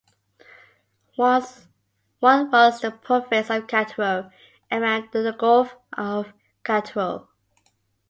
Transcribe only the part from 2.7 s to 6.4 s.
the "Province of Cattaro", around the "Gulf of